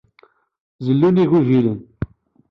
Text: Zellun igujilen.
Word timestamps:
Zellun 0.85 1.15
igujilen. 1.23 1.79